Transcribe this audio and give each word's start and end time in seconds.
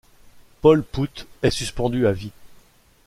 Paul 0.61 0.81
Put 0.83 1.27
est 1.43 1.51
suspendu 1.51 2.07
à 2.07 2.11
vie. 2.11 2.31